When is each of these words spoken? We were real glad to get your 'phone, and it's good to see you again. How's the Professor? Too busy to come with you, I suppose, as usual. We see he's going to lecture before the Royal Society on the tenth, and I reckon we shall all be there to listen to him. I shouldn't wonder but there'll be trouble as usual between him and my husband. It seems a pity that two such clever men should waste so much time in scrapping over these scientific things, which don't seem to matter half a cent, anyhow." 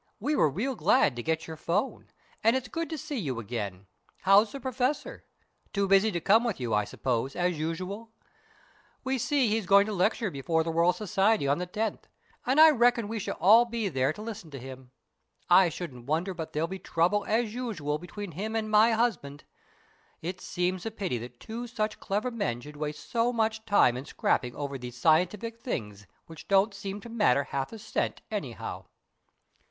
We 0.19 0.35
were 0.35 0.49
real 0.49 0.73
glad 0.73 1.15
to 1.15 1.21
get 1.21 1.45
your 1.45 1.57
'phone, 1.57 2.07
and 2.43 2.55
it's 2.55 2.67
good 2.67 2.89
to 2.89 2.97
see 2.97 3.19
you 3.19 3.39
again. 3.39 3.85
How's 4.21 4.51
the 4.51 4.59
Professor? 4.59 5.25
Too 5.73 5.87
busy 5.87 6.09
to 6.11 6.19
come 6.19 6.43
with 6.43 6.59
you, 6.59 6.73
I 6.73 6.85
suppose, 6.85 7.35
as 7.35 7.59
usual. 7.59 8.11
We 9.03 9.19
see 9.19 9.47
he's 9.47 9.67
going 9.67 9.85
to 9.85 9.93
lecture 9.93 10.31
before 10.31 10.63
the 10.63 10.71
Royal 10.71 10.91
Society 10.91 11.47
on 11.47 11.59
the 11.59 11.67
tenth, 11.67 12.07
and 12.47 12.59
I 12.59 12.71
reckon 12.71 13.07
we 13.07 13.19
shall 13.19 13.35
all 13.39 13.65
be 13.65 13.89
there 13.89 14.11
to 14.13 14.23
listen 14.23 14.49
to 14.49 14.57
him. 14.59 14.89
I 15.51 15.69
shouldn't 15.69 16.07
wonder 16.07 16.33
but 16.33 16.53
there'll 16.53 16.67
be 16.67 16.79
trouble 16.79 17.23
as 17.25 17.53
usual 17.53 17.99
between 17.99 18.31
him 18.31 18.55
and 18.55 18.71
my 18.71 18.93
husband. 18.93 19.43
It 20.23 20.41
seems 20.41 20.83
a 20.83 20.89
pity 20.89 21.19
that 21.19 21.39
two 21.39 21.67
such 21.67 21.99
clever 21.99 22.31
men 22.31 22.59
should 22.61 22.75
waste 22.75 23.07
so 23.07 23.31
much 23.31 23.65
time 23.67 23.95
in 23.95 24.05
scrapping 24.05 24.55
over 24.55 24.79
these 24.79 24.97
scientific 24.97 25.59
things, 25.61 26.07
which 26.25 26.47
don't 26.47 26.73
seem 26.73 27.01
to 27.01 27.07
matter 27.09 27.43
half 27.43 27.71
a 27.71 27.77
cent, 27.77 28.23
anyhow." 28.31 28.85